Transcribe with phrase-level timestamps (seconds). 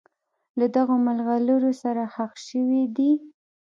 [0.59, 3.11] له دغو مرغلرو سره ښخ شوي دي.